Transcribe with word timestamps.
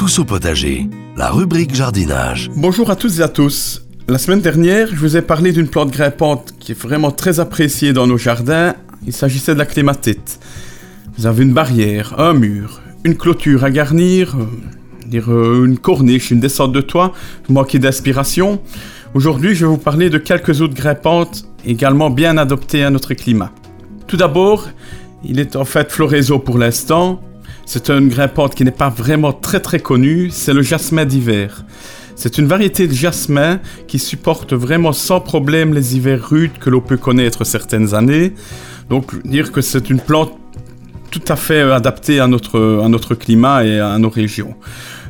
Tous 0.00 0.18
au 0.18 0.24
potager, 0.24 0.88
la 1.14 1.28
rubrique 1.28 1.74
jardinage. 1.74 2.50
Bonjour 2.56 2.90
à 2.90 2.96
toutes 2.96 3.18
et 3.18 3.22
à 3.22 3.28
tous. 3.28 3.84
La 4.08 4.16
semaine 4.16 4.40
dernière, 4.40 4.88
je 4.88 4.96
vous 4.96 5.18
ai 5.18 5.20
parlé 5.20 5.52
d'une 5.52 5.68
plante 5.68 5.90
grimpante 5.90 6.54
qui 6.58 6.72
est 6.72 6.74
vraiment 6.74 7.10
très 7.10 7.38
appréciée 7.38 7.92
dans 7.92 8.06
nos 8.06 8.16
jardins. 8.16 8.74
Il 9.06 9.12
s'agissait 9.12 9.52
de 9.52 9.58
la 9.58 9.66
clématite. 9.66 10.40
Vous 11.18 11.26
avez 11.26 11.42
une 11.42 11.52
barrière, 11.52 12.18
un 12.18 12.32
mur, 12.32 12.80
une 13.04 13.14
clôture 13.14 13.62
à 13.62 13.70
garnir, 13.70 14.34
euh, 14.38 15.20
euh, 15.28 15.66
une 15.66 15.76
corniche, 15.76 16.30
une 16.30 16.40
descente 16.40 16.72
de 16.72 16.80
toit, 16.80 17.12
vous 17.46 17.52
manquez 17.52 17.78
d'inspiration. 17.78 18.62
Aujourd'hui, 19.12 19.54
je 19.54 19.66
vais 19.66 19.70
vous 19.70 19.76
parler 19.76 20.08
de 20.08 20.16
quelques 20.16 20.62
autres 20.62 20.72
grimpantes 20.72 21.44
également 21.66 22.08
bien 22.08 22.38
adaptées 22.38 22.84
à 22.84 22.90
notre 22.90 23.12
climat. 23.12 23.52
Tout 24.06 24.16
d'abord, 24.16 24.66
il 25.22 25.38
est 25.38 25.56
en 25.56 25.66
fait 25.66 25.92
floraison 25.92 26.38
pour 26.38 26.56
l'instant. 26.56 27.20
C'est 27.66 27.90
une 27.90 28.08
grimpante 28.08 28.54
qui 28.54 28.64
n'est 28.64 28.70
pas 28.70 28.88
vraiment 28.88 29.32
très 29.32 29.60
très 29.60 29.78
connue, 29.78 30.30
c'est 30.30 30.52
le 30.52 30.62
jasmin 30.62 31.04
d'hiver. 31.04 31.64
C'est 32.16 32.36
une 32.36 32.46
variété 32.46 32.86
de 32.86 32.92
jasmin 32.92 33.60
qui 33.86 33.98
supporte 33.98 34.52
vraiment 34.52 34.92
sans 34.92 35.20
problème 35.20 35.72
les 35.72 35.96
hivers 35.96 36.28
rudes 36.28 36.58
que 36.60 36.68
l'on 36.68 36.80
peut 36.80 36.98
connaître 36.98 37.44
certaines 37.44 37.94
années. 37.94 38.34
Donc 38.90 39.26
dire 39.26 39.52
que 39.52 39.60
c'est 39.60 39.88
une 39.88 40.00
plante 40.00 40.36
tout 41.10 41.22
à 41.28 41.36
fait 41.36 41.62
adaptée 41.62 42.20
à 42.20 42.26
notre, 42.26 42.82
à 42.84 42.88
notre 42.88 43.14
climat 43.14 43.64
et 43.64 43.80
à 43.80 43.98
nos 43.98 44.10
régions. 44.10 44.54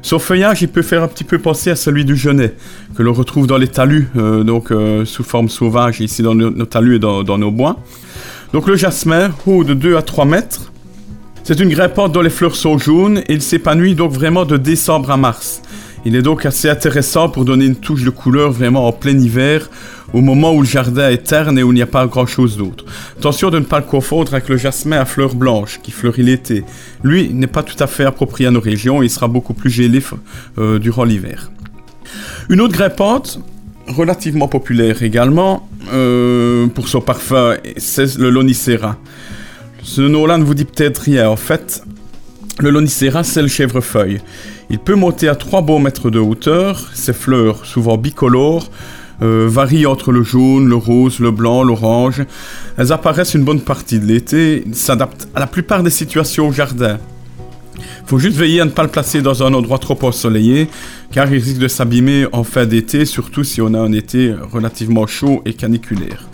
Son 0.02 0.18
feuillage, 0.18 0.62
il 0.62 0.68
peut 0.68 0.82
faire 0.82 1.02
un 1.02 1.08
petit 1.08 1.24
peu 1.24 1.38
penser 1.38 1.70
à 1.70 1.76
celui 1.76 2.04
du 2.04 2.16
genêt, 2.16 2.54
que 2.94 3.02
l'on 3.02 3.12
retrouve 3.12 3.46
dans 3.46 3.58
les 3.58 3.68
talus, 3.68 4.08
euh, 4.16 4.44
donc 4.44 4.70
euh, 4.70 5.04
sous 5.04 5.24
forme 5.24 5.48
sauvage 5.48 6.00
ici 6.00 6.22
dans 6.22 6.34
nos, 6.34 6.64
talus 6.64 6.96
et 6.96 6.98
dans, 6.98 7.22
dans, 7.22 7.36
nos 7.36 7.50
bois. 7.50 7.76
Donc 8.52 8.66
le 8.66 8.76
jasmin, 8.76 9.30
haut 9.46 9.62
de 9.62 9.74
2 9.74 9.96
à 9.96 10.02
3 10.02 10.24
mètres, 10.24 10.69
c'est 11.42 11.58
une 11.60 11.70
grimpante 11.70 12.12
dont 12.12 12.20
les 12.20 12.30
fleurs 12.30 12.56
sont 12.56 12.78
jaunes 12.78 13.18
et 13.26 13.32
il 13.32 13.42
s'épanouit 13.42 13.94
donc 13.94 14.12
vraiment 14.12 14.44
de 14.44 14.56
décembre 14.56 15.10
à 15.10 15.16
mars. 15.16 15.62
Il 16.04 16.16
est 16.16 16.22
donc 16.22 16.46
assez 16.46 16.68
intéressant 16.68 17.28
pour 17.28 17.44
donner 17.44 17.66
une 17.66 17.76
touche 17.76 18.04
de 18.04 18.10
couleur 18.10 18.50
vraiment 18.50 18.86
en 18.86 18.92
plein 18.92 19.18
hiver, 19.18 19.68
au 20.14 20.22
moment 20.22 20.52
où 20.54 20.62
le 20.62 20.66
jardin 20.66 21.10
est 21.10 21.24
terne 21.24 21.58
et 21.58 21.62
où 21.62 21.72
il 21.72 21.74
n'y 21.74 21.82
a 21.82 21.86
pas 21.86 22.06
grand 22.06 22.26
chose 22.26 22.56
d'autre. 22.56 22.84
Attention 23.18 23.50
de 23.50 23.58
ne 23.58 23.64
pas 23.64 23.80
le 23.80 23.84
confondre 23.84 24.32
avec 24.32 24.48
le 24.48 24.56
jasmin 24.56 24.98
à 24.98 25.04
fleurs 25.04 25.34
blanches 25.34 25.78
qui 25.82 25.90
fleurit 25.90 26.22
l'été. 26.22 26.64
Lui 27.02 27.32
n'est 27.34 27.46
pas 27.46 27.62
tout 27.62 27.76
à 27.82 27.86
fait 27.86 28.04
approprié 28.04 28.48
à 28.48 28.50
nos 28.50 28.60
régions 28.60 29.02
et 29.02 29.06
il 29.06 29.10
sera 29.10 29.28
beaucoup 29.28 29.54
plus 29.54 29.70
gelé 29.70 30.00
euh, 30.58 30.78
durant 30.78 31.04
l'hiver. 31.04 31.50
Une 32.48 32.60
autre 32.60 32.72
grimpante, 32.72 33.40
relativement 33.86 34.48
populaire 34.48 35.02
également, 35.02 35.68
euh, 35.92 36.66
pour 36.68 36.88
son 36.88 37.00
parfum, 37.00 37.56
c'est 37.76 38.16
le 38.16 38.30
Lonicera. 38.30 38.96
Ce 39.82 40.02
nom-là 40.02 40.38
ne 40.38 40.44
vous 40.44 40.54
dit 40.54 40.64
peut-être 40.64 40.98
rien. 40.98 41.28
En 41.28 41.36
fait, 41.36 41.82
le 42.58 42.70
Lonicera, 42.70 43.24
c'est 43.24 43.42
le 43.42 43.48
chèvrefeuille. 43.48 44.20
Il 44.68 44.78
peut 44.78 44.94
monter 44.94 45.28
à 45.28 45.34
3 45.34 45.62
beaux 45.62 45.78
mètres 45.78 46.10
de 46.10 46.18
hauteur. 46.18 46.90
Ses 46.94 47.12
fleurs, 47.12 47.64
souvent 47.64 47.96
bicolores, 47.96 48.70
euh, 49.22 49.48
varient 49.50 49.86
entre 49.86 50.12
le 50.12 50.22
jaune, 50.22 50.68
le 50.68 50.76
rose, 50.76 51.18
le 51.18 51.30
blanc, 51.30 51.62
l'orange. 51.62 52.22
Elles 52.76 52.92
apparaissent 52.92 53.34
une 53.34 53.44
bonne 53.44 53.62
partie 53.62 53.98
de 53.98 54.06
l'été. 54.06 54.64
S'adaptent 54.72 55.28
à 55.34 55.40
la 55.40 55.46
plupart 55.46 55.82
des 55.82 55.90
situations 55.90 56.48
au 56.48 56.52
jardin. 56.52 56.98
Faut 58.06 58.18
juste 58.18 58.36
veiller 58.36 58.60
à 58.60 58.64
ne 58.64 58.70
pas 58.70 58.82
le 58.82 58.88
placer 58.88 59.22
dans 59.22 59.42
un 59.42 59.54
endroit 59.54 59.78
trop 59.78 59.98
ensoleillé, 60.02 60.68
car 61.12 61.32
il 61.32 61.40
risque 61.42 61.58
de 61.58 61.68
s'abîmer 61.68 62.26
en 62.32 62.44
fin 62.44 62.66
d'été, 62.66 63.04
surtout 63.04 63.44
si 63.44 63.62
on 63.62 63.72
a 63.72 63.78
un 63.78 63.92
été 63.92 64.34
relativement 64.52 65.06
chaud 65.06 65.42
et 65.44 65.54
caniculaire. 65.54 66.26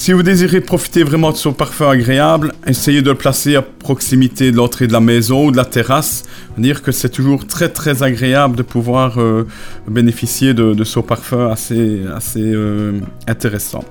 Si 0.00 0.14
vous 0.14 0.22
désirez 0.22 0.62
profiter 0.62 1.02
vraiment 1.02 1.30
de 1.30 1.36
son 1.36 1.52
parfum 1.52 1.90
agréable, 1.90 2.54
essayez 2.66 3.02
de 3.02 3.10
le 3.10 3.18
placer 3.18 3.54
à 3.54 3.60
proximité 3.60 4.50
de 4.50 4.56
l'entrée 4.56 4.86
de 4.86 4.94
la 4.94 5.00
maison 5.00 5.48
ou 5.48 5.50
de 5.50 5.58
la 5.58 5.66
terrasse. 5.66 6.22
Dire 6.56 6.80
que 6.80 6.90
c'est 6.90 7.10
toujours 7.10 7.46
très 7.46 7.68
très 7.68 8.02
agréable 8.02 8.56
de 8.56 8.62
pouvoir 8.62 9.20
euh, 9.20 9.46
bénéficier 9.86 10.54
de, 10.54 10.84
son 10.84 11.02
parfum 11.02 11.50
assez, 11.50 12.00
assez 12.16 12.40
euh, 12.40 12.98
intéressant. 13.28 13.84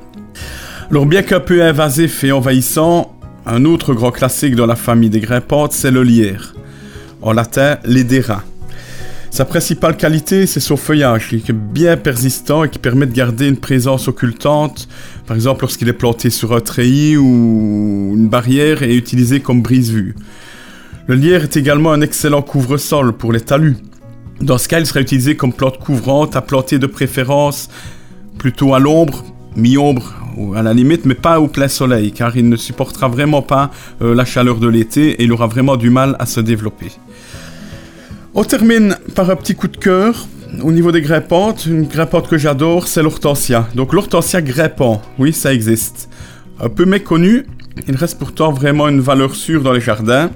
Alors 0.89 1.05
bien 1.05 1.21
qu'un 1.21 1.41
peu 1.41 1.61
invasif 1.61 2.23
et 2.23 2.31
envahissant, 2.31 3.15
un 3.45 3.63
autre 3.63 3.93
grand 3.93 4.09
classique 4.09 4.55
dans 4.55 4.65
la 4.65 4.75
famille 4.75 5.11
des 5.11 5.19
grimpantes, 5.19 5.73
c'est 5.73 5.91
le 5.91 6.01
lierre. 6.01 6.55
En 7.21 7.33
latin, 7.33 7.77
l'edera. 7.85 8.43
Sa 9.31 9.45
principale 9.45 9.95
qualité, 9.95 10.47
c'est 10.47 10.59
son 10.59 10.75
feuillage, 10.75 11.29
qui 11.29 11.35
est 11.35 11.53
bien 11.53 11.97
persistant 11.97 12.63
et 12.63 12.69
qui 12.69 12.79
permet 12.79 13.05
de 13.05 13.13
garder 13.13 13.47
une 13.47 13.57
présence 13.57 14.07
occultante, 14.07 14.87
par 15.27 15.35
exemple 15.35 15.61
lorsqu'il 15.61 15.87
est 15.87 15.93
planté 15.93 16.29
sur 16.29 16.53
un 16.53 16.59
treillis 16.59 17.15
ou 17.15 18.13
une 18.15 18.27
barrière 18.27 18.83
et 18.83 18.95
utilisé 18.95 19.39
comme 19.39 19.61
brise-vue. 19.61 20.15
Le 21.07 21.15
lierre 21.15 21.43
est 21.43 21.57
également 21.57 21.91
un 21.91 22.01
excellent 22.01 22.41
couvre-sol 22.41 23.13
pour 23.13 23.31
les 23.31 23.41
talus. 23.41 23.77
Dans 24.41 24.57
ce 24.57 24.67
cas, 24.67 24.79
il 24.79 24.85
sera 24.85 25.01
utilisé 25.01 25.35
comme 25.35 25.53
plante 25.53 25.77
couvrante 25.77 26.35
à 26.35 26.41
planter 26.41 26.79
de 26.79 26.87
préférence 26.87 27.69
plutôt 28.37 28.73
à 28.73 28.79
l'ombre, 28.79 29.23
mi-ombre 29.55 30.13
ou 30.37 30.55
à 30.55 30.63
la 30.63 30.73
limite, 30.73 31.05
mais 31.05 31.15
pas 31.15 31.39
au 31.39 31.47
plein 31.47 31.67
soleil, 31.67 32.11
car 32.11 32.35
il 32.35 32.47
ne 32.49 32.55
supportera 32.55 33.07
vraiment 33.07 33.41
pas 33.41 33.71
euh, 34.01 34.15
la 34.15 34.25
chaleur 34.25 34.59
de 34.59 34.67
l'été 34.67 35.11
et 35.11 35.23
il 35.23 35.31
aura 35.31 35.47
vraiment 35.47 35.77
du 35.77 35.89
mal 35.89 36.15
à 36.19 36.25
se 36.25 36.39
développer. 36.39 36.91
On 38.35 38.43
termine 38.43 38.95
par 39.15 39.29
un 39.31 39.35
petit 39.35 39.55
coup 39.55 39.67
de 39.67 39.77
cœur. 39.77 40.27
Au 40.61 40.71
niveau 40.71 40.91
des 40.91 41.01
grimpantes, 41.01 41.65
une 41.65 41.87
grimpante 41.87 42.27
que 42.27 42.37
j'adore, 42.37 42.87
c'est 42.87 43.01
l'hortensia. 43.01 43.67
Donc 43.73 43.91
l'hortensia 43.91 44.41
grimpant, 44.41 45.01
oui, 45.17 45.33
ça 45.33 45.51
existe. 45.51 46.09
Un 46.59 46.69
peu 46.69 46.85
méconnu, 46.85 47.47
il 47.87 47.95
reste 47.95 48.19
pourtant 48.19 48.51
vraiment 48.51 48.87
une 48.87 48.99
valeur 48.99 49.33
sûre 49.33 49.63
dans 49.63 49.73
les 49.73 49.81
jardins. 49.81 50.29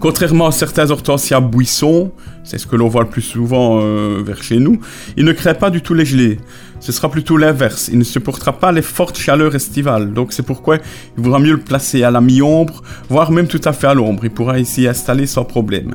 Contrairement 0.00 0.48
à 0.48 0.52
certains 0.52 0.90
hortensias 0.90 1.40
buissons, 1.40 2.12
c'est 2.44 2.58
ce 2.58 2.66
que 2.66 2.76
l'on 2.76 2.88
voit 2.88 3.04
le 3.04 3.08
plus 3.08 3.22
souvent 3.22 3.80
euh, 3.80 4.22
vers 4.22 4.42
chez 4.42 4.58
nous, 4.58 4.78
il 5.16 5.24
ne 5.24 5.32
crée 5.32 5.54
pas 5.54 5.70
du 5.70 5.80
tout 5.80 5.94
les 5.94 6.04
gelées. 6.04 6.38
Ce 6.80 6.92
sera 6.92 7.10
plutôt 7.10 7.38
l'inverse, 7.38 7.88
il 7.90 7.98
ne 7.98 8.04
supportera 8.04 8.52
pas 8.58 8.70
les 8.70 8.82
fortes 8.82 9.16
chaleurs 9.16 9.54
estivales. 9.54 10.12
Donc 10.12 10.32
c'est 10.32 10.42
pourquoi 10.42 10.76
il 11.16 11.22
vaudra 11.22 11.38
mieux 11.38 11.52
le 11.52 11.60
placer 11.60 12.02
à 12.02 12.10
la 12.10 12.20
mi-ombre, 12.20 12.82
voire 13.08 13.30
même 13.30 13.46
tout 13.46 13.60
à 13.64 13.72
fait 13.72 13.86
à 13.86 13.94
l'ombre. 13.94 14.24
Il 14.24 14.30
pourra 14.30 14.58
ici 14.58 14.86
installer 14.86 15.26
sans 15.26 15.44
problème. 15.44 15.94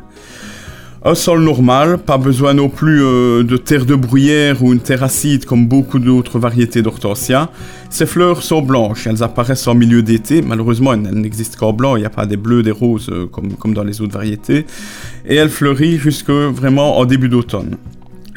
Un 1.07 1.15
sol 1.15 1.39
normal, 1.41 1.99
pas 1.99 2.17
besoin 2.17 2.53
non 2.53 2.67
plus 2.67 3.01
euh, 3.01 3.41
de 3.41 3.55
terre 3.55 3.85
de 3.85 3.95
bruyère 3.95 4.61
ou 4.61 4.73
une 4.73 4.81
terre 4.81 5.03
acide 5.03 5.45
comme 5.45 5.65
beaucoup 5.65 5.99
d'autres 5.99 6.37
variétés 6.37 6.81
d'hortensia. 6.81 7.49
Ces 7.89 8.05
fleurs 8.05 8.43
sont 8.43 8.61
blanches, 8.61 9.07
elles 9.07 9.23
apparaissent 9.23 9.67
en 9.67 9.73
milieu 9.73 10.03
d'été, 10.03 10.41
malheureusement 10.41 10.91
elles, 10.91 11.03
n'existent 11.03 11.59
qu'en 11.59 11.71
blanc, 11.71 11.95
il 11.95 12.01
n'y 12.01 12.05
a 12.05 12.09
pas 12.09 12.25
des 12.25 12.35
bleus, 12.35 12.61
des 12.61 12.71
roses 12.71 13.07
euh, 13.09 13.25
comme, 13.25 13.53
comme 13.53 13.73
dans 13.73 13.85
les 13.85 14.01
autres 14.01 14.15
variétés, 14.15 14.65
et 15.25 15.35
elles 15.35 15.49
fleurissent 15.49 16.01
jusque 16.01 16.29
vraiment 16.29 16.97
en 16.97 17.05
début 17.05 17.29
d'automne. 17.29 17.77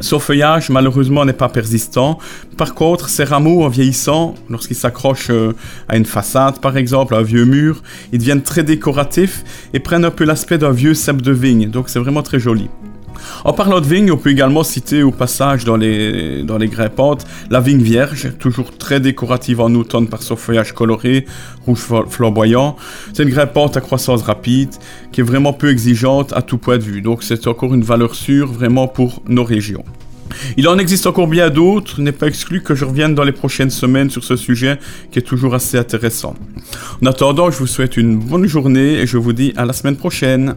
Son 0.01 0.19
feuillage, 0.19 0.71
malheureusement, 0.71 1.25
n'est 1.25 1.33
pas 1.33 1.49
persistant. 1.49 2.19
Par 2.57 2.75
contre, 2.75 3.09
ses 3.09 3.25
rameaux, 3.25 3.65
en 3.65 3.69
vieillissant, 3.69 4.35
lorsqu'ils 4.49 4.77
s'accrochent 4.77 5.31
euh, 5.31 5.53
à 5.89 5.97
une 5.97 6.07
façade, 6.07 6.61
par 6.61 6.77
exemple, 6.77 7.15
à 7.15 7.19
un 7.19 7.23
vieux 7.23 7.45
mur, 7.45 7.83
ils 8.13 8.19
deviennent 8.19 8.43
très 8.43 8.63
décoratifs 8.63 9.45
et 9.75 9.81
prennent 9.81 10.05
un 10.05 10.11
peu 10.11 10.25
l'aspect 10.25 10.59
d'un 10.59 10.73
vieux 10.73 10.95
cep 10.95 11.21
de 11.21 11.33
vigne. 11.33 11.71
Donc, 11.71 11.89
c'est 11.89 11.99
vraiment 11.99 12.23
très 12.23 12.41
joli. 12.41 12.69
En 13.45 13.53
parlant 13.53 13.81
de 13.81 13.87
vigne, 13.87 14.11
on 14.13 14.17
peut 14.17 14.31
également 14.31 14.63
citer 14.63 15.03
au 15.03 15.11
passage 15.11 15.65
dans 15.65 15.77
les, 15.77 16.43
dans 16.43 16.59
les 16.59 16.69
grimpantes 16.69 17.27
la 17.51 17.61
vigne 17.61 17.83
vierge, 17.83 18.33
toujours 18.39 18.77
très 18.77 19.01
décorative 19.01 19.61
en 19.61 19.75
automne 19.75 20.09
par 20.09 20.23
son 20.23 20.37
feuillage 20.37 20.73
coloré, 20.73 21.27
rouge 21.67 21.85
flamboyant. 22.09 22.77
C'est 23.13 23.23
une 23.23 23.31
grimpante 23.31 23.77
à 23.77 23.81
croissance 23.81 24.23
rapide 24.23 24.71
qui 25.13 25.21
est 25.21 25.25
vraiment 25.25 25.53
peu 25.53 25.71
exigeante 25.71 26.33
à 26.33 26.43
tout 26.43 26.59
point 26.59 26.79
de 26.79 26.83
vue. 26.83 27.03
Donc 27.03 27.23
c'est 27.23 27.47
encore 27.47 27.75
une 27.75 27.83
valeur 27.83 28.15
sûre 28.15 28.53
vraiment 28.53 28.89
pour 28.89 29.23
nos 29.27 29.45
régions. 29.45 29.85
Il 30.57 30.69
en 30.69 30.79
existe 30.79 31.07
encore 31.07 31.27
bien 31.27 31.51
d'autres, 31.51 32.01
n'est 32.01 32.13
pas 32.13 32.27
exclu 32.27 32.63
que 32.63 32.75
je 32.75 32.85
revienne 32.85 33.15
dans 33.15 33.25
les 33.25 33.33
prochaines 33.33 33.71
semaines 33.71 34.11
sur 34.11 34.25
ce 34.25 34.37
sujet 34.37 34.79
qui 35.11 35.19
est 35.19 35.23
toujours 35.23 35.55
assez 35.55 35.77
intéressant. 35.77 36.35
En 37.03 37.07
attendant, 37.07 37.51
je 37.51 37.59
vous 37.59 37.67
souhaite 37.67 37.97
une 37.97 38.17
bonne 38.17 38.47
journée 38.47 38.95
et 38.95 39.07
je 39.07 39.19
vous 39.19 39.33
dis 39.33 39.53
à 39.57 39.65
la 39.65 39.73
semaine 39.73 39.97
prochaine. 39.97 40.55